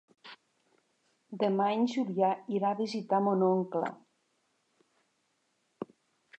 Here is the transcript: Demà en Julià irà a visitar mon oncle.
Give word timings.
Demà 1.43 1.67
en 1.73 1.85
Julià 1.91 2.31
irà 2.61 2.71
a 2.71 2.79
visitar 2.81 3.21
mon 3.29 3.45
oncle. 3.51 3.93